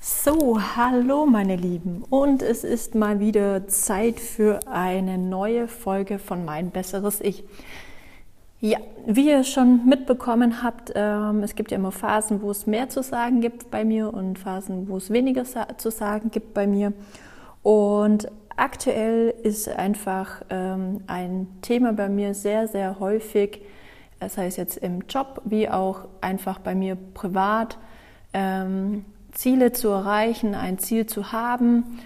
[0.00, 6.44] So, hallo meine Lieben und es ist mal wieder Zeit für eine neue Folge von
[6.44, 7.42] Mein besseres Ich.
[8.60, 12.88] Ja, wie ihr schon mitbekommen habt, ähm, es gibt ja immer Phasen, wo es mehr
[12.88, 16.92] zu sagen gibt bei mir und Phasen, wo es weniger zu sagen gibt bei mir.
[17.64, 23.62] Und aktuell ist einfach ähm, ein Thema bei mir sehr, sehr häufig,
[24.20, 27.78] das heißt jetzt im Job wie auch einfach bei mir privat.
[28.32, 29.04] Ähm,
[29.38, 32.00] Ziele zu erreichen, ein Ziel zu haben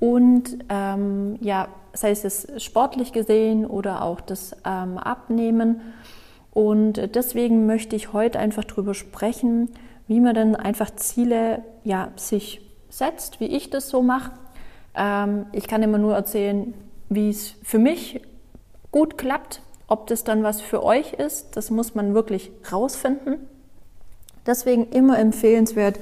[0.00, 5.82] und ähm, ja, sei es sportlich gesehen oder auch das ähm, Abnehmen.
[6.50, 9.68] Und deswegen möchte ich heute einfach darüber sprechen,
[10.06, 14.32] wie man dann einfach Ziele ja, sich setzt, wie ich das so mache.
[14.94, 16.72] Ähm, ich kann immer nur erzählen,
[17.10, 18.22] wie es für mich
[18.92, 19.60] gut klappt.
[19.88, 23.46] Ob das dann was für euch ist, das muss man wirklich rausfinden.
[24.46, 26.00] Deswegen immer empfehlenswert,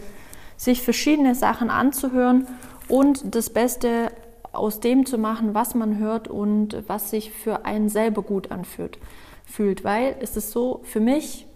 [0.56, 2.46] sich verschiedene Sachen anzuhören
[2.88, 4.12] und das Beste
[4.52, 8.98] aus dem zu machen, was man hört und was sich für einen selber gut anfühlt.
[9.44, 11.46] Fühlt, weil es ist so, für mich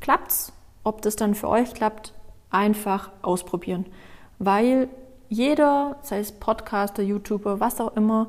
[0.00, 0.52] klappt's,
[0.84, 2.12] ob das dann für euch klappt,
[2.50, 3.86] einfach ausprobieren.
[4.38, 4.88] Weil
[5.28, 8.28] jeder, sei es Podcaster, YouTuber, was auch immer,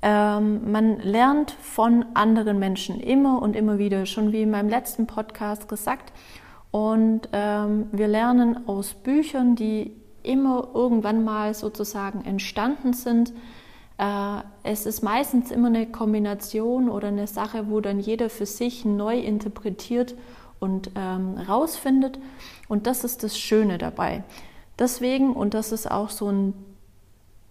[0.00, 5.06] ähm, man lernt von anderen Menschen immer und immer wieder, schon wie in meinem letzten
[5.06, 6.12] Podcast gesagt.
[6.70, 13.32] Und ähm, wir lernen aus Büchern, die immer irgendwann mal sozusagen entstanden sind.
[13.96, 18.84] Äh, es ist meistens immer eine Kombination oder eine Sache, wo dann jeder für sich
[18.84, 20.14] neu interpretiert
[20.60, 22.18] und ähm, rausfindet.
[22.68, 24.24] Und das ist das Schöne dabei.
[24.78, 26.52] Deswegen, und das ist auch so ein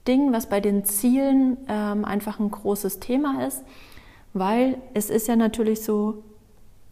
[0.08, 3.64] Ding, was bei den Zielen ähm, einfach ein großes Thema ist,
[4.34, 6.23] weil es ist ja natürlich so,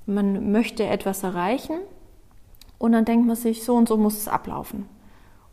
[0.05, 1.79] man möchte etwas erreichen
[2.77, 4.87] und dann denkt man sich, so und so muss es ablaufen.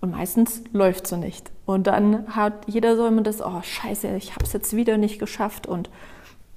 [0.01, 1.51] Und meistens läuft es so nicht.
[1.65, 5.21] Und dann hat jeder so immer das, oh scheiße, ich habe es jetzt wieder nicht
[5.21, 5.91] geschafft und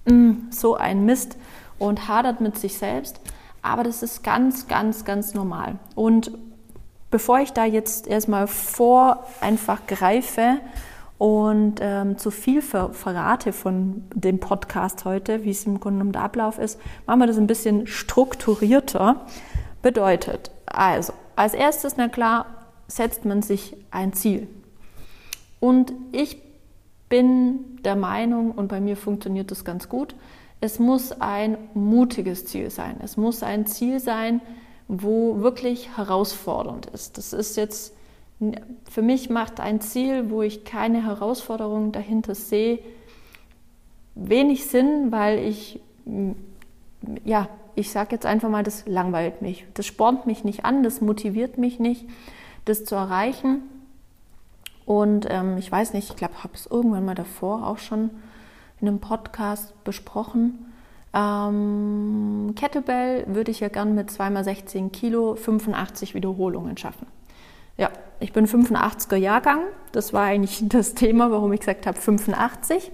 [0.06, 1.38] mm, so ein Mist
[1.78, 3.22] und hadert mit sich selbst.
[3.62, 5.76] Aber das ist ganz, ganz, ganz normal.
[5.94, 6.32] Und
[7.12, 10.60] bevor ich da jetzt erstmal vor einfach greife
[11.18, 16.12] und ähm, zu viel ver verrate von dem Podcast heute, wie es im Grunde genommen
[16.14, 19.22] der Ablauf ist, machen wir das ein bisschen strukturierter.
[19.82, 22.46] Bedeutet, also, als erstes, na klar,
[22.88, 24.48] setzt man sich ein Ziel.
[25.60, 26.42] Und ich
[27.10, 30.16] bin der Meinung, und bei mir funktioniert das ganz gut,
[30.62, 32.98] es muss ein mutiges Ziel sein.
[33.04, 34.42] Es muss ein Ziel sein,
[34.88, 37.18] wo wirklich herausfordernd ist.
[37.18, 37.94] Das ist jetzt,
[38.90, 42.80] für mich macht ein Ziel, wo ich keine Herausforderung dahinter sehe,
[44.16, 45.82] wenig Sinn, weil ich
[47.24, 49.66] ja, ich sage jetzt einfach mal, das langweilt mich.
[49.74, 52.06] Das spornt mich nicht an, das motiviert mich nicht,
[52.66, 53.64] das zu erreichen.
[54.86, 58.12] Und ähm, ich weiß nicht, ich glaube, ich habe es irgendwann mal davor auch schon
[58.80, 60.74] in einem Podcast besprochen.
[61.14, 67.08] Ähm, Kettlebell würde ich ja gern mit 2x16 Kilo 85 Wiederholungen schaffen.
[67.78, 69.62] Ja, ich bin 85er Jahrgang.
[69.92, 72.92] Das war eigentlich das Thema, warum ich gesagt habe 85.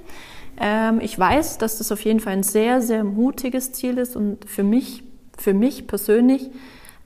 [0.62, 4.48] Ähm, ich weiß, dass das auf jeden Fall ein sehr, sehr mutiges Ziel ist und
[4.48, 5.04] für mich,
[5.38, 6.52] für mich persönlich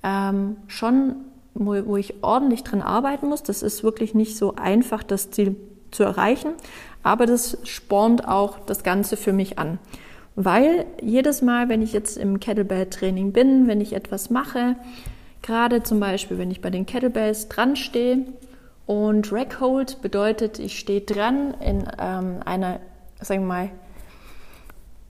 [0.03, 1.15] ähm, schon,
[1.53, 3.43] wo, wo ich ordentlich drin arbeiten muss.
[3.43, 5.55] Das ist wirklich nicht so einfach, das Ziel
[5.91, 6.51] zu erreichen,
[7.01, 9.79] aber das spornt auch das Ganze für mich an.
[10.35, 14.75] Weil jedes Mal, wenn ich jetzt im Kettlebell-Training bin, wenn ich etwas mache,
[15.41, 18.25] gerade zum Beispiel, wenn ich bei den Kettlebells dran stehe
[18.85, 22.81] und Rackhold bedeutet, ich stehe dran in ähm, einer
[23.25, 23.69] sagen wir mal,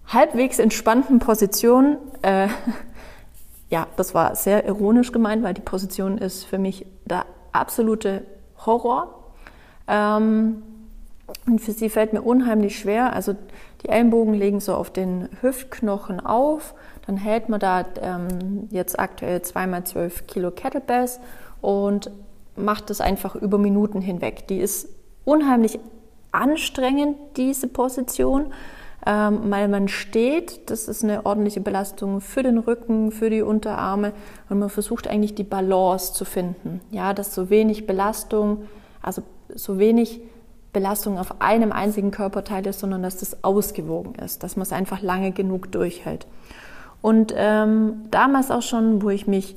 [0.07, 1.97] halbwegs entspannten Position.
[2.21, 2.47] Äh,
[3.69, 8.25] ja, das war sehr ironisch gemeint, weil die Position ist für mich der absolute
[8.65, 9.31] Horror.
[9.87, 10.63] Ähm,
[11.47, 13.13] und für sie fällt mir unheimlich schwer.
[13.13, 13.35] Also
[13.81, 16.75] die Ellenbogen liegen so auf den Hüftknochen auf.
[17.07, 21.19] Dann hält man da ähm, jetzt aktuell zweimal zwölf Kilo Kettlebells
[21.61, 22.11] und
[22.55, 24.47] macht das einfach über Minuten hinweg.
[24.47, 24.89] Die ist
[25.23, 25.79] unheimlich
[26.41, 28.53] anstrengend, diese Position,
[29.05, 30.69] ähm, weil man steht.
[30.69, 34.13] Das ist eine ordentliche Belastung für den Rücken, für die Unterarme
[34.49, 36.81] und man versucht eigentlich die Balance zu finden.
[36.91, 38.63] Ja, dass so wenig Belastung,
[39.01, 39.21] also
[39.53, 40.21] so wenig
[40.73, 45.01] Belastung auf einem einzigen Körperteil ist, sondern dass das ausgewogen ist, dass man es einfach
[45.01, 46.27] lange genug durchhält.
[47.01, 49.55] Und ähm, damals auch schon, wo ich mich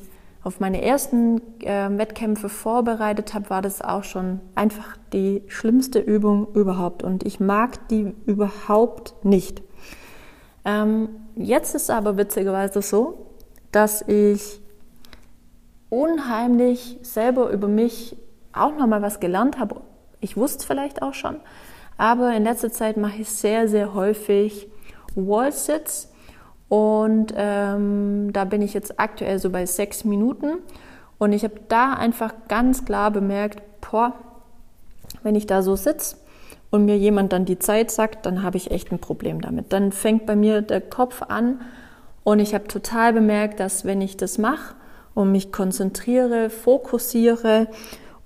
[0.48, 6.48] auf meine ersten äh, Wettkämpfe vorbereitet habe, war das auch schon einfach die schlimmste Übung
[6.54, 7.02] überhaupt.
[7.02, 9.62] Und ich mag die überhaupt nicht.
[10.64, 13.26] Ähm, jetzt ist aber witzigerweise so,
[13.72, 14.62] dass ich
[15.90, 18.16] unheimlich selber über mich
[18.54, 19.82] auch nochmal was gelernt habe.
[20.20, 21.36] Ich wusste es vielleicht auch schon,
[21.98, 24.66] aber in letzter Zeit mache ich sehr, sehr häufig
[25.14, 26.07] Wall-Sits
[26.68, 30.58] und ähm, da bin ich jetzt aktuell so bei sechs Minuten
[31.18, 34.12] und ich habe da einfach ganz klar bemerkt, boah,
[35.22, 36.16] wenn ich da so sitze
[36.70, 39.72] und mir jemand dann die Zeit sagt, dann habe ich echt ein Problem damit.
[39.72, 41.60] Dann fängt bei mir der Kopf an
[42.24, 44.74] und ich habe total bemerkt, dass wenn ich das mache
[45.14, 47.68] und mich konzentriere, fokussiere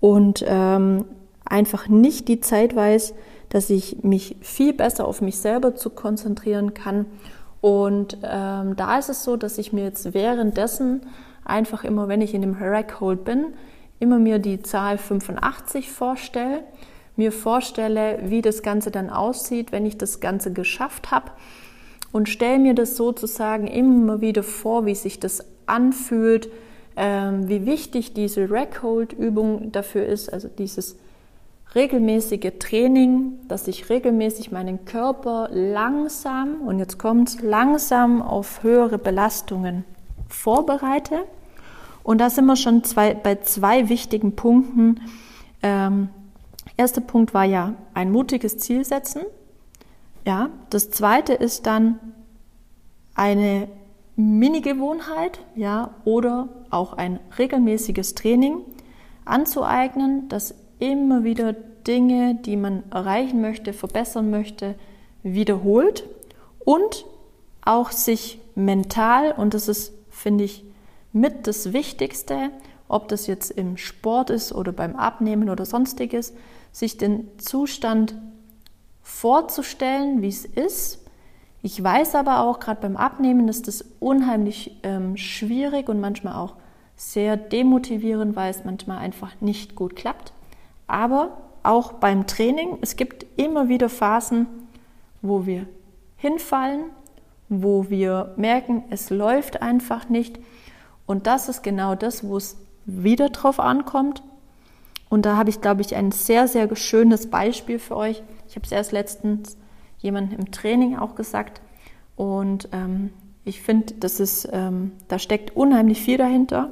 [0.01, 1.05] und ähm,
[1.45, 3.15] einfach nicht die Zeit weiß,
[3.49, 7.07] dass ich mich viel besser auf mich selber zu konzentrieren kann.
[7.63, 11.07] Und ähm, da ist es so, dass ich mir jetzt währenddessen
[11.45, 13.55] einfach immer, wenn ich in dem Rack Hold bin,
[14.01, 16.65] immer mir die Zahl 85 vorstelle,
[17.15, 21.31] mir vorstelle, wie das Ganze dann aussieht, wenn ich das Ganze geschafft habe.
[22.11, 26.51] Und stelle mir das sozusagen immer wieder vor, wie sich das anfühlt,
[26.97, 30.97] ähm, wie wichtig diese Rack Hold Übung dafür ist, also dieses
[31.75, 39.85] regelmäßige Training, dass ich regelmäßig meinen Körper langsam, und jetzt kommt's, langsam auf höhere Belastungen
[40.29, 41.25] vorbereite.
[42.03, 45.01] Und da sind wir schon zwei, bei zwei wichtigen Punkten.
[45.63, 46.09] Ähm,
[46.77, 49.23] erster Punkt war ja ein mutiges Ziel setzen.
[50.27, 51.99] Ja, das zweite ist dann
[53.15, 53.69] eine
[54.17, 58.59] Mini-Gewohnheit, ja, oder auch ein regelmäßiges Training
[59.25, 64.75] anzueignen, das immer wieder Dinge, die man erreichen möchte, verbessern möchte,
[65.23, 66.09] wiederholt
[66.65, 67.07] und
[67.65, 70.65] auch sich mental, und das ist, finde ich,
[71.13, 72.51] mit das Wichtigste,
[72.89, 76.35] ob das jetzt im Sport ist oder beim Abnehmen oder sonstiges,
[76.73, 78.17] sich den Zustand
[79.03, 80.99] vorzustellen, wie es ist.
[81.63, 86.57] Ich weiß aber auch, gerade beim Abnehmen ist das unheimlich ähm, schwierig und manchmal auch
[86.97, 90.33] sehr demotivierend, weil es manchmal einfach nicht gut klappt.
[90.87, 94.47] Aber auch beim Training, es gibt immer wieder Phasen,
[95.21, 95.67] wo wir
[96.17, 96.85] hinfallen,
[97.49, 100.39] wo wir merken, es läuft einfach nicht.
[101.07, 104.23] Und das ist genau das, wo es wieder drauf ankommt.
[105.09, 108.23] Und da habe ich, glaube ich, ein sehr, sehr schönes Beispiel für euch.
[108.49, 109.59] Ich habe es erst letztens
[109.99, 111.61] jemandem im Training auch gesagt.
[112.17, 113.13] Und ähm,
[113.45, 116.71] ich finde, das ist, ähm, da steckt unheimlich viel dahinter.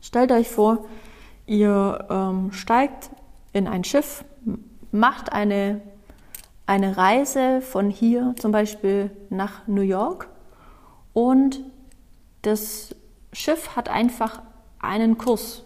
[0.00, 0.84] Stellt euch vor,
[1.46, 3.10] ihr ähm, steigt
[3.58, 4.24] in ein Schiff,
[4.90, 5.80] macht eine,
[6.66, 10.28] eine Reise von hier zum Beispiel nach New York
[11.12, 11.62] und
[12.42, 12.94] das
[13.32, 14.42] Schiff hat einfach
[14.78, 15.64] einen Kurs.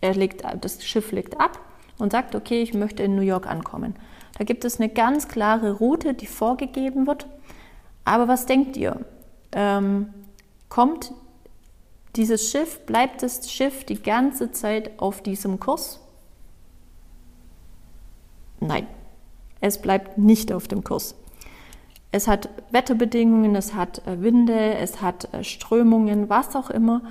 [0.00, 1.60] Er legt, das Schiff legt ab
[1.98, 3.94] und sagt, okay, ich möchte in New York ankommen.
[4.38, 7.26] Da gibt es eine ganz klare Route, die vorgegeben wird.
[8.04, 9.04] Aber was denkt ihr?
[9.52, 10.12] Ähm,
[10.68, 11.12] kommt
[12.16, 16.00] dieses Schiff, bleibt das Schiff die ganze Zeit auf diesem Kurs?
[18.62, 18.86] Nein,
[19.60, 21.16] es bleibt nicht auf dem Kurs.
[22.12, 27.02] Es hat Wetterbedingungen, es hat äh, Winde, es hat äh, Strömungen, was auch immer.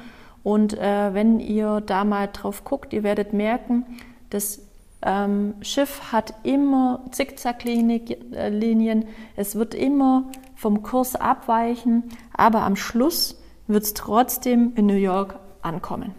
[0.43, 3.85] Und äh, wenn ihr da mal drauf guckt, ihr werdet merken,
[4.29, 4.61] das
[5.01, 9.05] ähm, Schiff hat immer Zickzacklinien,
[9.35, 15.37] es wird immer vom Kurs abweichen, aber am Schluss wird es trotzdem in New York
[15.61, 16.13] ankommen.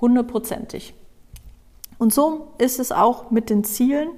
[0.00, 0.94] Hundertprozentig.
[1.98, 4.08] Und so ist es auch mit den Zielen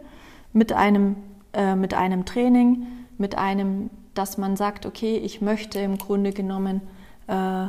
[0.54, 1.16] mit einem,
[1.52, 2.86] äh, mit einem Training,
[3.18, 6.80] mit einem, dass man sagt, okay, ich möchte im Grunde genommen
[7.26, 7.66] äh,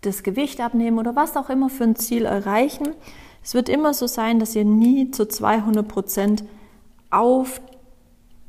[0.00, 2.88] das Gewicht abnehmen oder was auch immer für ein Ziel erreichen.
[3.44, 6.44] Es wird immer so sein, dass ihr nie zu 200 Prozent
[7.10, 7.60] auf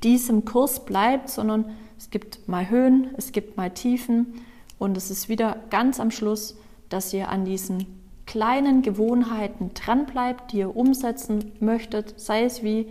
[0.04, 1.66] diesem Kurs bleibt, sondern
[1.98, 4.42] es gibt mal Höhen, es gibt mal Tiefen
[4.78, 7.86] und es ist wieder ganz am Schluss, dass ihr an diesen
[8.26, 12.88] kleinen Gewohnheiten dran bleibt, die ihr umsetzen möchtet, sei es wie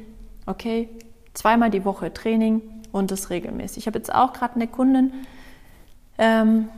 [0.48, 0.88] okay,
[1.34, 3.78] zweimal die Woche Training und das regelmäßig.
[3.78, 5.12] Ich habe jetzt auch gerade eine Kundin,
[6.16, 6.68] ähm,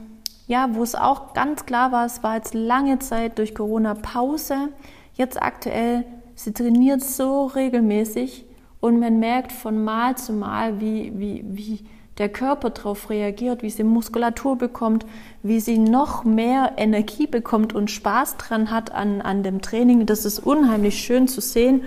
[0.47, 4.69] ja, wo es auch ganz klar war, es war jetzt lange Zeit durch Corona Pause.
[5.13, 8.45] Jetzt aktuell, sie trainiert so regelmäßig
[8.81, 11.85] und man merkt von Mal zu Mal, wie, wie, wie
[12.17, 15.05] der Körper darauf reagiert, wie sie Muskulatur bekommt,
[15.41, 20.05] wie sie noch mehr Energie bekommt und Spaß dran hat an, an dem Training.
[20.05, 21.83] Das ist unheimlich schön zu sehen.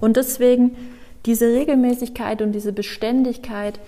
[0.00, 0.76] Und deswegen
[1.26, 3.80] diese Regelmäßigkeit und diese Beständigkeit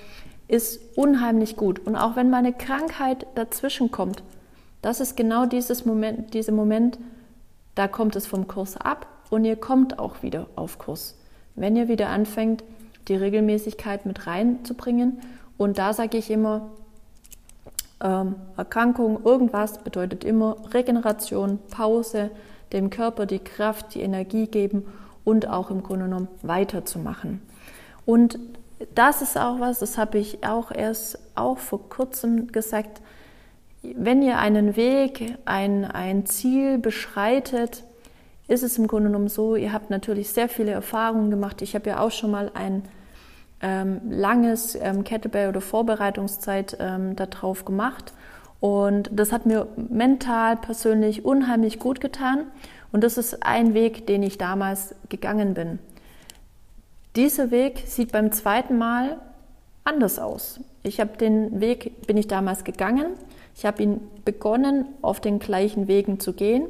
[0.48, 1.86] ist unheimlich gut.
[1.86, 4.22] Und auch wenn mal eine Krankheit dazwischen kommt,
[4.82, 6.98] das ist genau dieses Moment, dieser Moment,
[7.74, 11.16] da kommt es vom Kurs ab und ihr kommt auch wieder auf Kurs.
[11.54, 12.64] Wenn ihr wieder anfängt,
[13.08, 15.20] die Regelmäßigkeit mit reinzubringen.
[15.56, 16.70] Und da sage ich immer,
[18.02, 22.30] ähm, Erkrankung, irgendwas bedeutet immer Regeneration, Pause,
[22.72, 24.84] dem Körper die Kraft, die Energie geben
[25.28, 27.42] und auch im Grunde genommen weiterzumachen.
[28.06, 28.38] Und
[28.94, 33.02] das ist auch was, das habe ich auch erst auch vor kurzem gesagt,
[33.82, 37.84] wenn ihr einen Weg, ein, ein Ziel beschreitet,
[38.46, 41.60] ist es im Grunde genommen so, ihr habt natürlich sehr viele Erfahrungen gemacht.
[41.60, 42.84] Ich habe ja auch schon mal ein
[43.60, 48.14] ähm, langes ähm, Kettlebell oder Vorbereitungszeit ähm, darauf gemacht.
[48.60, 52.46] Und das hat mir mental, persönlich unheimlich gut getan.
[52.92, 55.78] Und das ist ein Weg, den ich damals gegangen bin.
[57.16, 59.18] Dieser Weg sieht beim zweiten Mal
[59.84, 60.60] anders aus.
[60.82, 63.06] Ich habe den Weg, bin ich damals gegangen.
[63.56, 66.66] Ich habe ihn begonnen, auf den gleichen Wegen zu gehen.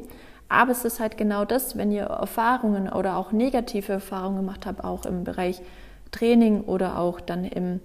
[0.48, 4.82] Aber es ist halt genau das, wenn ihr Erfahrungen oder auch negative Erfahrungen gemacht habt,
[4.82, 5.60] auch im Bereich
[6.10, 7.80] Training oder auch dann im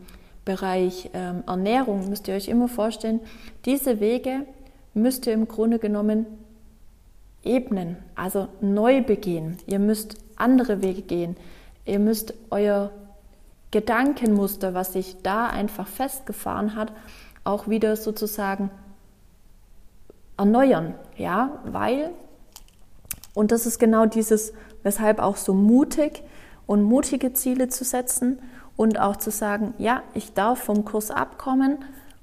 [0.45, 3.19] Bereich ähm, Ernährung, müsst ihr euch immer vorstellen,
[3.65, 4.45] diese Wege
[4.93, 6.25] müsst ihr im Grunde genommen
[7.43, 9.57] ebnen, also neu begehen.
[9.65, 11.35] Ihr müsst andere Wege gehen.
[11.85, 12.91] Ihr müsst euer
[13.71, 16.93] Gedankenmuster, was sich da einfach festgefahren hat,
[17.43, 18.69] auch wieder sozusagen
[20.37, 22.11] erneuern, ja, weil
[23.33, 26.23] und das ist genau dieses, weshalb auch so mutig
[26.67, 28.39] und mutige Ziele zu setzen
[28.77, 31.79] und auch zu sagen, ja, ich darf vom Kurs abkommen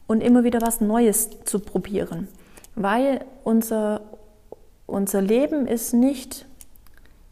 [0.07, 2.29] und immer wieder was Neues zu probieren,
[2.75, 4.03] weil unser
[4.91, 6.47] unser Leben ist nicht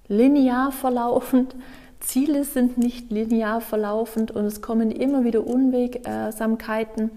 [0.09, 1.55] linear verlaufend,
[2.01, 7.11] Ziele sind nicht linear verlaufend und es kommen immer wieder Unwegsamkeiten.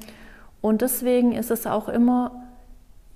[0.60, 2.44] Und deswegen ist es auch immer,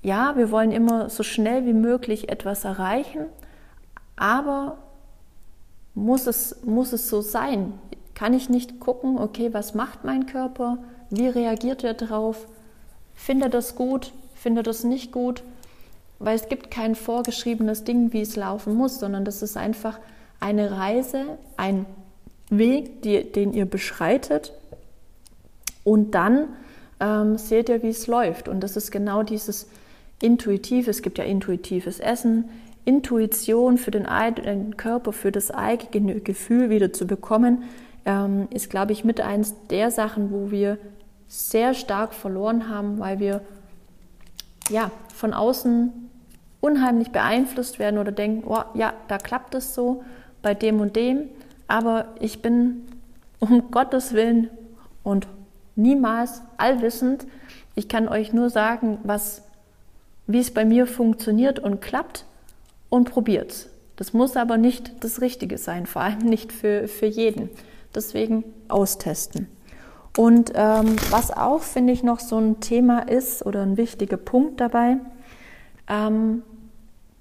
[0.04, 3.26] ja, wir wollen immer so schnell wie möglich etwas erreichen,
[4.16, 4.78] aber
[5.96, 7.74] muss es, muss es so sein?
[8.14, 10.78] Kann ich nicht gucken, okay, was macht mein Körper?
[11.10, 12.48] Wie reagiert er darauf?
[13.16, 14.14] Findet er das gut?
[14.36, 15.44] Findet er das nicht gut?
[16.20, 20.00] Weil es gibt kein vorgeschriebenes Ding, wie es laufen muss, sondern das ist einfach
[20.40, 21.86] eine Reise, ein
[22.50, 24.54] Weg, die, den ihr beschreitet.
[25.84, 26.50] Und dann
[27.00, 28.48] ähm, seht ihr, wie es läuft.
[28.48, 29.68] Und das ist genau dieses
[30.22, 30.90] Intuitive.
[30.90, 32.50] Es gibt ja intuitives Essen,
[32.86, 37.64] Intuition für den eigenen Körper, für das eigene Gefühl wieder zu bekommen,
[38.06, 40.78] ähm, ist, glaube ich, mit eins der Sachen, wo wir
[41.28, 43.42] sehr stark verloren haben, weil wir
[44.70, 46.05] ja von außen
[46.66, 50.04] unheimlich beeinflusst werden oder denken, oh, ja, da klappt es so
[50.42, 51.30] bei dem und dem,
[51.68, 52.88] aber ich bin
[53.40, 54.50] um Gottes Willen
[55.04, 55.28] und
[55.76, 57.28] niemals allwissend.
[57.76, 59.44] Ich kann euch nur sagen, was,
[60.26, 62.26] wie es bei mir funktioniert und klappt
[62.90, 63.68] und probiert.
[63.98, 67.50] Das muss aber nicht das Richtige sein, vor allem nicht für, für jeden.
[67.94, 69.48] Deswegen austesten.
[70.18, 74.60] Und ähm, was auch, finde ich, noch so ein Thema ist oder ein wichtiger Punkt
[74.60, 74.98] dabei,
[75.88, 76.42] ähm,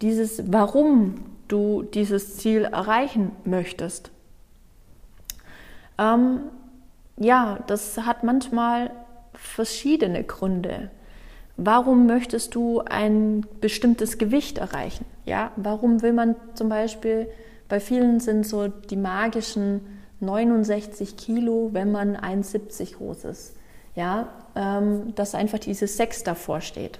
[0.00, 1.14] dieses, warum
[1.48, 4.10] du dieses Ziel erreichen möchtest.
[5.98, 6.40] Ähm,
[7.16, 8.90] ja, das hat manchmal
[9.34, 10.90] verschiedene Gründe.
[11.56, 15.04] Warum möchtest du ein bestimmtes Gewicht erreichen?
[15.24, 17.28] Ja, warum will man zum Beispiel,
[17.68, 19.80] bei vielen sind so die magischen
[20.20, 23.56] 69 Kilo, wenn man 1,70 groß ist.
[23.94, 26.98] Ja, ähm, dass einfach dieses Sex davor steht.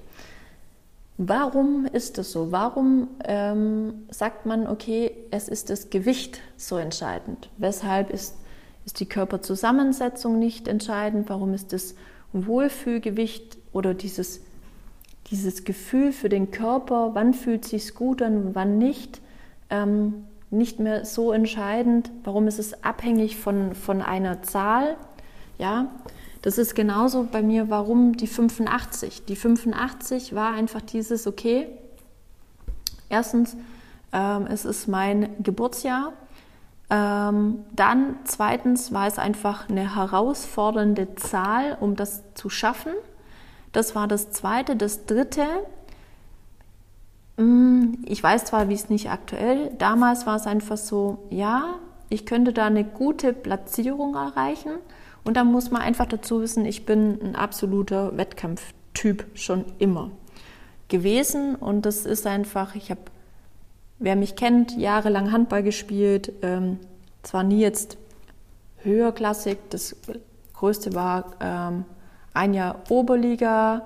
[1.17, 2.51] Warum ist es so?
[2.51, 7.51] Warum ähm, sagt man, okay, es ist das Gewicht so entscheidend?
[7.57, 8.37] Weshalb ist,
[8.85, 11.29] ist die Körperzusammensetzung nicht entscheidend?
[11.29, 11.95] Warum ist das
[12.33, 14.41] Wohlfühlgewicht oder dieses,
[15.31, 19.21] dieses Gefühl für den Körper, wann fühlt sich gut an, wann nicht,
[19.71, 22.11] ähm, nicht mehr so entscheidend?
[22.25, 24.97] Warum ist es abhängig von, von einer Zahl?
[25.59, 25.93] Ja,
[26.45, 29.25] das ist genauso bei mir, warum die 85.
[29.25, 31.69] Die 85 war einfach dieses, okay,
[33.09, 33.57] erstens,
[34.13, 36.13] ähm, es ist mein Geburtsjahr.
[36.91, 42.93] Ähm, dann zweitens war es einfach eine herausfordernde Zahl, um das zu schaffen.
[43.73, 44.77] Das war das zweite.
[44.77, 45.47] Das dritte,
[47.39, 51.77] mm, ich weiß zwar, wie es nicht aktuell, damals war es einfach so, ja,
[52.11, 54.73] ich könnte da eine gute Platzierung erreichen.
[55.25, 60.11] Und da muss man einfach dazu wissen, ich bin ein absoluter Wettkampftyp schon immer
[60.89, 61.57] gewesen.
[61.57, 63.01] Und das ist einfach, ich habe,
[63.99, 66.33] wer mich kennt, jahrelang Handball gespielt.
[66.43, 66.79] Ähm,
[67.23, 67.97] zwar nie jetzt
[68.83, 69.97] höherklassig, das
[70.53, 71.85] größte war ähm,
[72.35, 73.83] ein Jahr Oberliga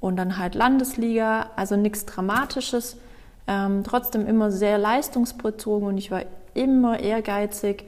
[0.00, 2.96] und dann halt Landesliga, also nichts Dramatisches.
[3.46, 6.22] Ähm, trotzdem immer sehr leistungsbezogen und ich war
[6.54, 7.84] immer ehrgeizig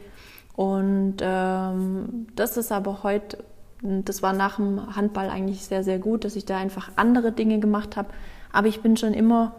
[0.57, 3.45] und ähm, das ist aber heute,
[3.83, 7.59] das war nach dem Handball eigentlich sehr, sehr gut, dass ich da einfach andere Dinge
[7.59, 8.09] gemacht habe.
[8.53, 9.53] Aber ich bin schon immer,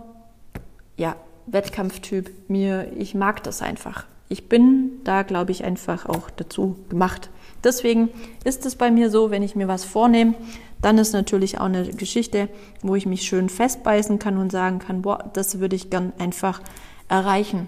[0.96, 1.16] ja,
[1.48, 2.50] Wettkampftyp.
[2.50, 4.06] Mir, ich mag das einfach.
[4.30, 7.30] Ich bin da, glaube ich, einfach auch dazu gemacht.
[7.64, 8.10] Deswegen
[8.44, 10.34] ist es bei mir so, wenn ich mir was vornehme,
[10.82, 12.48] dann ist natürlich auch eine Geschichte,
[12.82, 16.62] wo ich mich schön festbeißen kann und sagen kann, boah, das würde ich gern einfach
[17.10, 17.68] erreichen.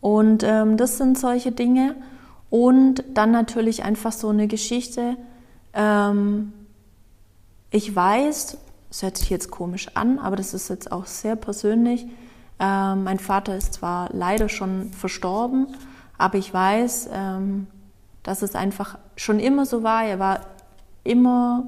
[0.00, 1.94] Und ähm, das sind solche Dinge.
[2.48, 5.16] Und dann natürlich einfach so eine Geschichte.
[5.72, 6.52] Ähm,
[7.70, 12.06] ich weiß, das hört sich jetzt komisch an, aber das ist jetzt auch sehr persönlich.
[12.58, 15.68] Ähm, mein Vater ist zwar leider schon verstorben,
[16.18, 17.68] aber ich weiß, ähm,
[18.22, 20.04] dass es einfach schon immer so war.
[20.04, 20.40] Er war
[21.04, 21.64] immer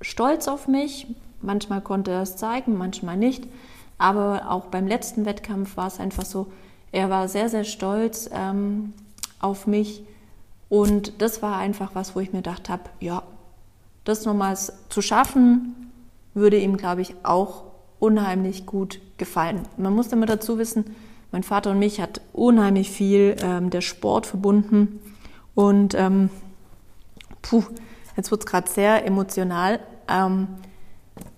[0.00, 1.06] stolz auf mich.
[1.42, 3.46] Manchmal konnte er es zeigen, manchmal nicht.
[3.98, 6.46] Aber auch beim letzten Wettkampf war es einfach so,
[6.94, 8.92] er war sehr, sehr stolz ähm,
[9.40, 10.04] auf mich.
[10.68, 13.24] Und das war einfach was, wo ich mir gedacht habe, ja,
[14.04, 15.90] das nochmals zu schaffen,
[16.34, 17.64] würde ihm, glaube ich, auch
[17.98, 19.62] unheimlich gut gefallen.
[19.76, 20.94] Man muss immer dazu wissen,
[21.32, 25.00] mein Vater und mich hat unheimlich viel ähm, der Sport verbunden.
[25.56, 26.30] Und ähm,
[27.42, 27.64] puh,
[28.16, 29.80] jetzt wird es gerade sehr emotional.
[30.06, 30.46] Ähm,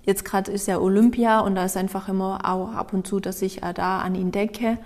[0.02, 3.40] jetzt gerade ist ja Olympia und da ist einfach immer auch ab und zu, dass
[3.40, 4.76] ich äh, da an ihn denke.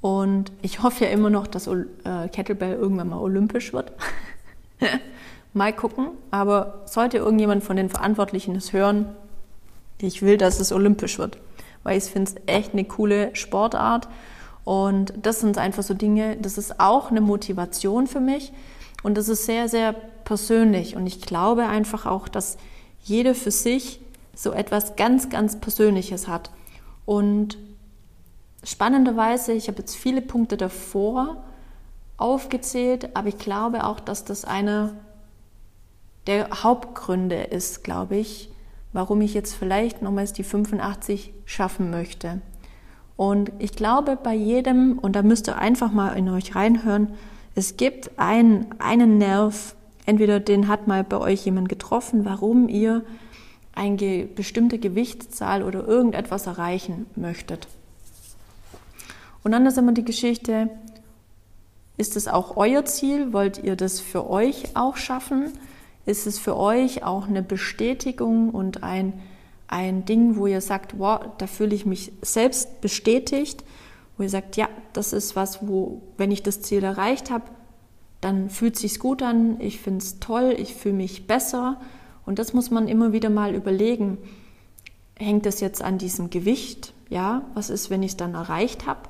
[0.00, 3.92] Und ich hoffe ja immer noch, dass äh, Kettlebell irgendwann mal olympisch wird.
[5.52, 6.10] mal gucken.
[6.30, 9.06] Aber sollte irgendjemand von den Verantwortlichen es hören,
[10.00, 11.38] ich will, dass es olympisch wird.
[11.82, 14.08] Weil ich finde es echt eine coole Sportart.
[14.64, 18.52] Und das sind einfach so Dinge, das ist auch eine Motivation für mich.
[19.02, 20.94] Und das ist sehr, sehr persönlich.
[20.94, 22.58] Und ich glaube einfach auch, dass
[23.02, 24.00] jeder für sich
[24.34, 26.50] so etwas ganz, ganz Persönliches hat.
[27.04, 27.58] Und
[28.64, 31.44] spannenderweise, ich habe jetzt viele Punkte davor
[32.16, 34.94] aufgezählt, aber ich glaube auch, dass das einer
[36.26, 38.50] der Hauptgründe ist, glaube ich,
[38.92, 42.40] warum ich jetzt vielleicht nochmals die 85 schaffen möchte.
[43.16, 47.14] Und ich glaube bei jedem, und da müsst ihr einfach mal in euch reinhören,
[47.54, 49.74] es gibt einen, einen Nerv,
[50.06, 53.04] entweder den hat mal bei euch jemand getroffen, warum ihr
[53.74, 57.68] eine bestimmte Gewichtszahl oder irgendetwas erreichen möchtet.
[59.48, 60.68] Und dann ist immer die Geschichte,
[61.96, 63.32] ist es auch euer Ziel?
[63.32, 65.54] Wollt ihr das für euch auch schaffen?
[66.04, 69.14] Ist es für euch auch eine Bestätigung und ein,
[69.66, 73.64] ein Ding, wo ihr sagt, wow, da fühle ich mich selbst bestätigt?
[74.18, 77.44] wo ihr sagt, ja, das ist was, wo, wenn ich das Ziel erreicht habe,
[78.20, 81.80] dann fühlt es sich gut an, ich finde es toll, ich fühle mich besser.
[82.26, 84.18] Und das muss man immer wieder mal überlegen.
[85.16, 86.92] Hängt das jetzt an diesem Gewicht?
[87.08, 89.08] Ja, was ist, wenn ich es dann erreicht habe?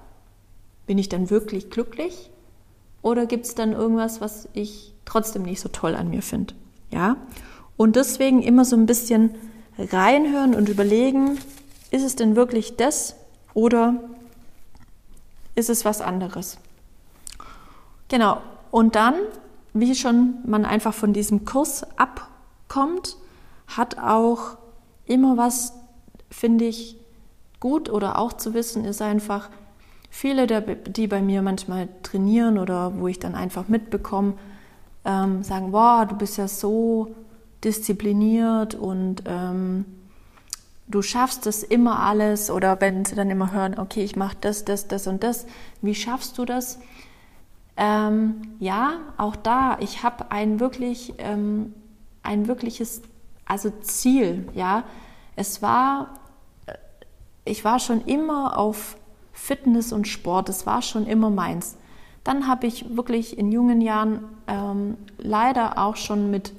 [0.89, 2.31] Bin ich dann wirklich glücklich?
[3.03, 6.55] Oder gibt es dann irgendwas, was ich trotzdem nicht so toll an mir finde?
[6.91, 7.17] Ja,
[7.77, 9.35] und deswegen immer so ein bisschen
[9.79, 11.39] reinhören und überlegen,
[11.91, 13.17] ist es denn wirklich das
[13.53, 14.03] oder
[15.55, 16.57] ist es was anderes.
[18.09, 18.41] Genau.
[18.71, 19.15] Und dann,
[19.75, 23.19] wie schon man einfach von diesem Kurs abkommt,
[23.67, 24.57] hat auch
[25.05, 25.75] immer was,
[26.31, 26.97] finde ich,
[27.61, 29.51] gut oder auch zu wissen, ist einfach,
[30.11, 34.35] viele, der, die bei mir manchmal trainieren oder wo ich dann einfach mitbekomme,
[35.05, 37.15] ähm, sagen, wow, du bist ja so
[37.65, 39.85] diszipliniert und ähm,
[40.87, 44.65] du schaffst das immer alles oder wenn sie dann immer hören, okay, ich mache das,
[44.65, 45.47] das, das und das,
[45.83, 46.79] wie schaffst du das?
[47.77, 51.75] Ähm, ja, auch da, ich habe ein wirklich, ähm,
[52.23, 53.03] ein wirkliches,
[53.45, 54.83] also Ziel, ja.
[55.37, 56.19] Es war,
[56.67, 56.75] äh,
[57.45, 58.97] ich war schon immer auf
[59.39, 61.77] Fitness und Sport, es war schon immer meins.
[62.25, 66.53] Dann habe ich wirklich in jungen Jahren ähm, leider auch schon mit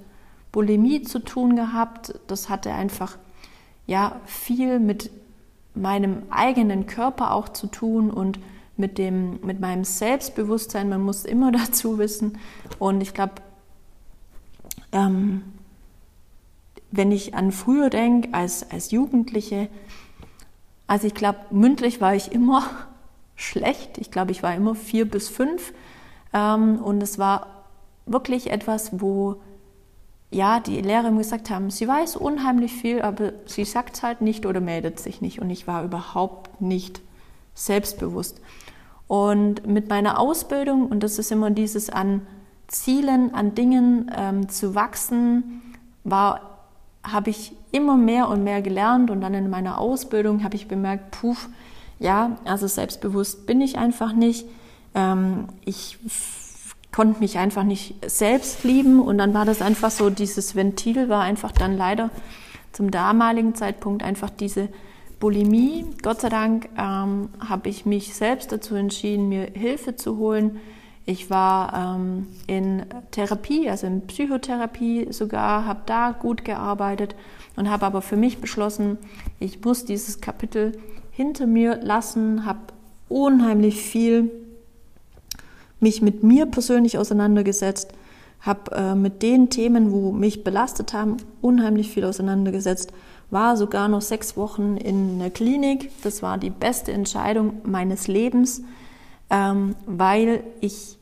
[0.52, 2.20] Bulimie zu tun gehabt.
[2.28, 3.18] Das hatte einfach
[3.86, 5.12] ja viel mit
[5.76, 8.40] meinem eigenen Körper auch zu tun und
[8.78, 10.90] mit dem mit meinem Selbstbewusstsein.
[10.90, 12.40] Man muss immer dazu wissen
[12.80, 13.34] und ich glaube,
[14.92, 15.44] ähm,
[16.92, 19.70] wenn ich an früher denke als als Jugendliche,
[20.90, 22.64] also ich glaube mündlich war ich immer
[23.36, 24.00] schlecht.
[24.00, 25.72] Ich glaube, ich war immer vier bis fünf
[26.34, 27.66] ähm, und es war
[28.06, 29.40] wirklich etwas, wo
[30.32, 34.22] ja, die Lehrer mir gesagt haben, sie weiß unheimlich viel, aber sie sagt es halt
[34.22, 35.40] nicht oder meldet sich nicht.
[35.40, 37.02] Und ich war überhaupt nicht
[37.56, 38.40] selbstbewusst.
[39.08, 42.28] Und mit meiner Ausbildung, und das ist immer dieses an
[42.68, 45.62] Zielen, an Dingen ähm, zu wachsen,
[46.04, 46.60] war,
[47.04, 49.12] habe ich immer mehr und mehr gelernt.
[49.12, 51.36] Und dann in meiner Ausbildung habe ich bemerkt, puh,
[52.00, 54.46] ja, also selbstbewusst bin ich einfach nicht.
[54.96, 55.98] Ähm, ich
[56.92, 61.22] konnte mich einfach nicht selbst lieben und dann war das einfach so, dieses Ventil war
[61.22, 62.10] einfach dann leider
[62.72, 64.70] zum damaligen Zeitpunkt einfach diese
[65.20, 65.86] Bulimie.
[66.02, 70.60] Gott sei Dank ähm, habe ich mich selbst dazu entschieden, mir Hilfe zu holen.
[71.06, 77.16] Ich war ähm, in Therapie, also in Psychotherapie sogar, habe da gut gearbeitet
[77.56, 78.98] und habe aber für mich beschlossen,
[79.40, 80.78] ich muss dieses Kapitel
[81.12, 82.60] hinter mir lassen, habe
[83.10, 84.32] unheimlich viel
[85.80, 87.92] mich mit mir persönlich auseinandergesetzt,
[88.42, 92.92] habe äh, mit den Themen, wo mich belastet haben, unheimlich viel auseinandergesetzt,
[93.32, 95.92] war sogar noch sechs Wochen in der Klinik.
[96.04, 98.64] Das war die beste Entscheidung meines Lebens,
[99.30, 100.98] ähm, weil ich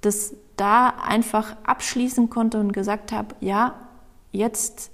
[0.00, 3.74] das da einfach abschließen konnte und gesagt habe, ja,
[4.32, 4.90] jetzt,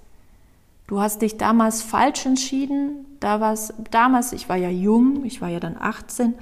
[0.87, 3.05] du hast dich damals falsch entschieden.
[3.19, 6.35] Da war es, damals, ich war ja jung, ich war ja dann 18,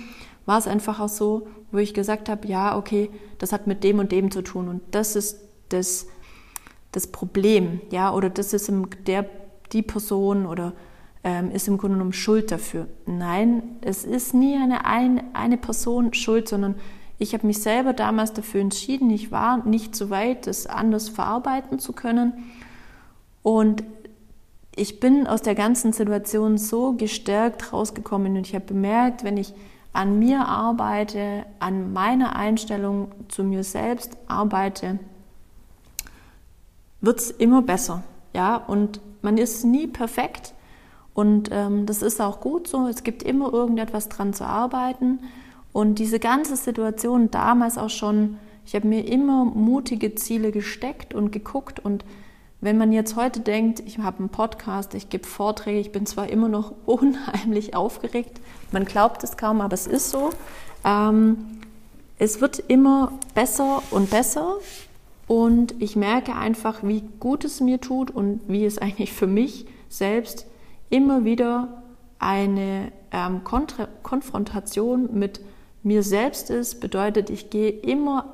[0.46, 4.00] war es einfach auch so, wo ich gesagt habe, ja, okay, das hat mit dem
[4.00, 6.08] und dem zu tun und das ist das,
[6.92, 8.72] das Problem, ja, oder das ist
[9.08, 9.28] der,
[9.72, 10.74] die Person oder
[11.26, 12.88] ähm, ist im Grunde genommen schuld dafür.
[13.08, 16.76] Nein, es ist nie eine, eine, eine Person schuld, sondern
[17.18, 21.80] ich habe mich selber damals dafür entschieden, ich war nicht so weit, das anders verarbeiten
[21.80, 22.34] zu können.
[23.42, 23.84] Und
[24.76, 29.54] ich bin aus der ganzen Situation so gestärkt rausgekommen und ich habe bemerkt, wenn ich
[29.94, 35.00] an mir arbeite, an meiner Einstellung zu mir selbst arbeite,
[37.02, 38.04] wird es immer besser.
[38.34, 40.55] Ja, und man ist nie perfekt.
[41.16, 42.88] Und ähm, das ist auch gut so.
[42.88, 45.20] Es gibt immer irgendetwas dran zu arbeiten.
[45.74, 51.32] Und diese ganze Situation damals auch schon, ich habe mir immer mutige Ziele gesteckt und
[51.32, 52.06] geguckt und
[52.62, 56.30] wenn man jetzt heute denkt, ich habe einen Podcast, ich gebe Vorträge, ich bin zwar
[56.30, 58.40] immer noch unheimlich aufgeregt,
[58.72, 60.32] man glaubt es kaum, aber es ist so.
[60.84, 61.60] Ähm,
[62.18, 64.56] es wird immer besser und besser
[65.28, 69.66] und ich merke einfach, wie gut es mir tut und wie es eigentlich für mich
[69.90, 70.46] selbst
[70.96, 71.84] immer wieder
[72.20, 75.42] eine ähm, Konfrontation mit
[75.84, 76.80] mir selbst ist.
[76.80, 78.34] Bedeutet, ich gehe immer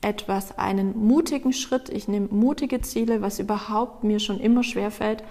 [0.00, 1.90] etwas, einen mutigen Schritt.
[1.90, 5.22] Ich nehme mutige Ziele, was überhaupt mir schon immer schwer fällt.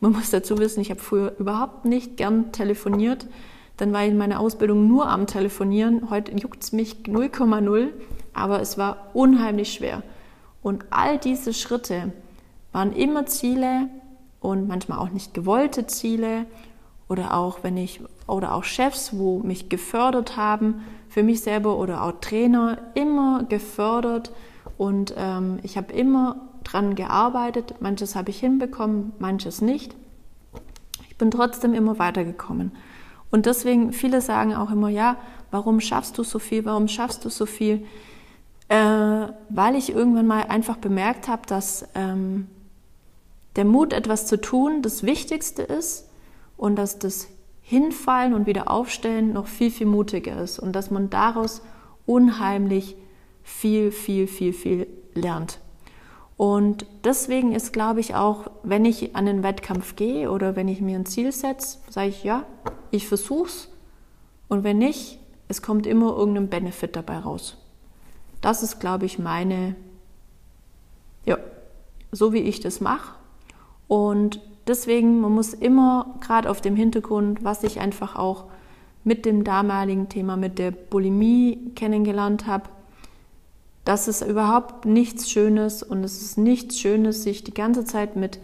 [0.00, 3.28] Man muss dazu wissen, ich habe früher überhaupt nicht gern telefoniert.
[3.76, 6.10] Dann war ich in meiner Ausbildung nur am Telefonieren.
[6.10, 7.90] Heute juckt es mich 0,0,
[8.32, 10.02] aber es war unheimlich schwer.
[10.60, 12.12] Und all diese Schritte
[12.72, 13.88] waren immer Ziele
[14.40, 16.46] und manchmal auch nicht gewollte Ziele
[17.08, 22.02] oder auch wenn ich oder auch Chefs, wo mich gefördert haben für mich selber oder
[22.02, 24.32] auch Trainer immer gefördert
[24.76, 27.76] und ähm, ich habe immer dran gearbeitet.
[27.80, 29.94] Manches habe ich hinbekommen, manches nicht.
[31.08, 32.72] Ich bin trotzdem immer weitergekommen.
[33.30, 35.16] Und deswegen, viele sagen auch immer, ja,
[35.50, 37.86] warum schaffst du so viel, warum schaffst du so viel?
[38.68, 42.48] Äh, weil ich irgendwann mal einfach bemerkt habe, dass ähm,
[43.56, 46.08] der Mut, etwas zu tun, das Wichtigste ist
[46.56, 47.28] und dass das
[47.62, 51.62] Hinfallen und wieder aufstellen noch viel, viel mutiger ist und dass man daraus
[52.06, 52.96] unheimlich
[53.42, 55.58] viel, viel, viel, viel lernt.
[56.36, 60.80] Und deswegen ist, glaube ich, auch, wenn ich an den Wettkampf gehe oder wenn ich
[60.80, 62.44] mir ein Ziel setze, sage ich, ja,
[62.90, 63.68] ich versuch's.
[64.48, 67.56] Und wenn nicht, es kommt immer irgendein Benefit dabei raus.
[68.42, 69.74] Das ist, glaube ich, meine,
[71.24, 71.38] ja,
[72.12, 73.15] so wie ich das mache.
[73.88, 78.44] Und deswegen, man muss immer gerade auf dem Hintergrund, was ich einfach auch
[79.04, 82.64] mit dem damaligen Thema, mit der Bulimie kennengelernt habe,
[83.84, 88.40] das ist überhaupt nichts Schönes und es ist nichts Schönes, sich die ganze Zeit mit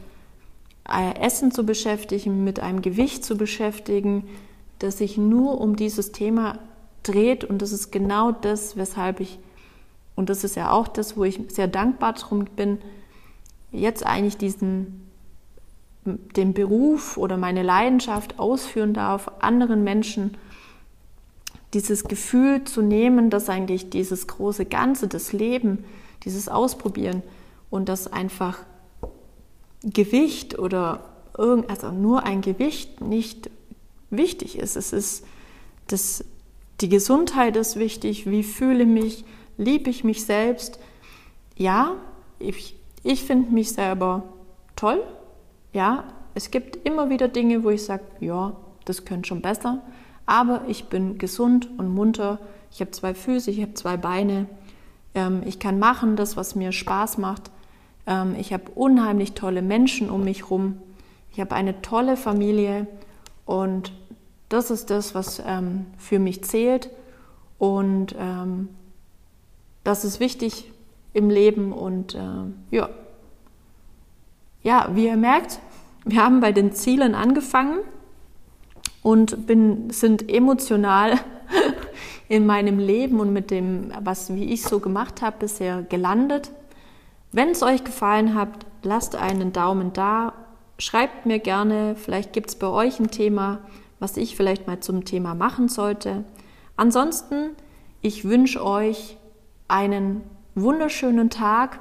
[0.88, 4.28] äh, Essen zu beschäftigen, mit einem Gewicht zu beschäftigen,
[4.78, 6.60] das sich nur um dieses Thema
[7.02, 7.42] dreht.
[7.42, 9.40] Und das ist genau das, weshalb ich,
[10.14, 12.78] und das ist ja auch das, wo ich sehr dankbar drum bin,
[13.72, 15.08] jetzt eigentlich diesen
[16.04, 20.36] den Beruf oder meine Leidenschaft ausführen darf, anderen Menschen
[21.74, 25.84] dieses Gefühl zu nehmen, dass eigentlich dieses große Ganze, das Leben,
[26.24, 27.22] dieses Ausprobieren
[27.70, 28.58] und das einfach
[29.82, 33.50] Gewicht oder irgend, also nur ein Gewicht nicht
[34.10, 34.76] wichtig ist.
[34.76, 35.24] Es ist
[35.86, 36.24] das,
[36.80, 39.24] die Gesundheit ist wichtig, wie fühle ich mich,
[39.56, 40.78] liebe ich mich selbst.
[41.56, 41.96] Ja,
[42.38, 44.24] ich, ich finde mich selber
[44.76, 45.02] toll,
[45.72, 46.04] ja,
[46.34, 49.82] es gibt immer wieder Dinge, wo ich sage, ja, das könnte schon besser,
[50.26, 52.38] aber ich bin gesund und munter.
[52.70, 54.46] Ich habe zwei Füße, ich habe zwei Beine.
[55.14, 57.50] Ähm, ich kann machen, das, was mir Spaß macht.
[58.06, 60.78] Ähm, ich habe unheimlich tolle Menschen um mich herum.
[61.32, 62.86] Ich habe eine tolle Familie
[63.46, 63.92] und
[64.48, 66.90] das ist das, was ähm, für mich zählt.
[67.58, 68.68] Und ähm,
[69.84, 70.70] das ist wichtig
[71.12, 72.20] im Leben und äh,
[72.70, 72.88] ja,
[74.62, 75.58] ja, wie ihr merkt,
[76.04, 77.78] wir haben bei den Zielen angefangen
[79.02, 81.18] und bin, sind emotional
[82.28, 86.50] in meinem Leben und mit dem, was wie ich so gemacht habe, bisher gelandet.
[87.30, 90.32] Wenn es euch gefallen hat, lasst einen Daumen da,
[90.78, 93.60] schreibt mir gerne, vielleicht gibt es bei euch ein Thema,
[94.00, 96.24] was ich vielleicht mal zum Thema machen sollte.
[96.76, 97.50] Ansonsten,
[98.00, 99.16] ich wünsche euch
[99.68, 100.22] einen
[100.54, 101.78] wunderschönen Tag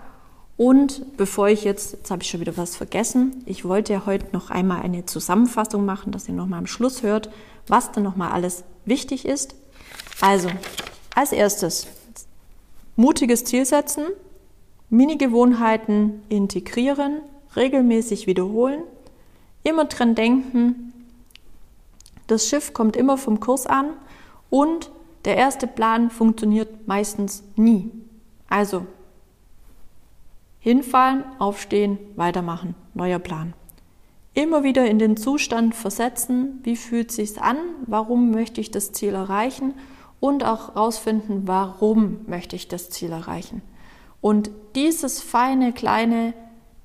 [0.62, 4.28] und bevor ich jetzt, jetzt habe ich schon wieder was vergessen, ich wollte ja heute
[4.32, 7.32] noch einmal eine Zusammenfassung machen, dass ihr nochmal am Schluss hört,
[7.66, 9.56] was denn nochmal alles wichtig ist.
[10.20, 10.50] Also,
[11.16, 11.88] als erstes,
[12.96, 14.04] mutiges Ziel setzen,
[14.92, 17.22] Mini-Gewohnheiten integrieren,
[17.56, 18.84] regelmäßig wiederholen,
[19.64, 20.94] immer dran denken,
[22.28, 23.94] das Schiff kommt immer vom Kurs an
[24.52, 24.92] und
[25.26, 27.90] der erste Plan funktioniert meistens nie.
[28.48, 28.86] Also
[30.64, 33.54] Hinfallen, aufstehen, weitermachen, neuer Plan.
[34.36, 39.16] Immer wieder in den Zustand versetzen, wie fühlt sich's an, warum möchte ich das Ziel
[39.16, 39.74] erreichen
[40.20, 43.64] und auch herausfinden, warum möchte ich das Ziel erreichen.
[44.22, 46.36] Und dieses feine kleine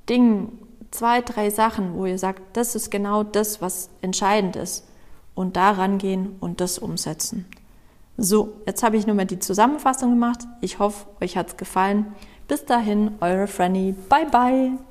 [0.09, 0.53] Ding,
[0.91, 4.89] zwei, drei Sachen, wo ihr sagt, das ist genau das, was entscheidend ist
[5.35, 7.45] und da rangehen und das umsetzen.
[8.17, 10.41] So, jetzt habe ich nur mal die Zusammenfassung gemacht.
[10.63, 12.15] Ich hoffe, euch hat's gefallen.
[12.49, 13.95] Bis dahin, eure Franny.
[14.09, 14.86] Bye bye.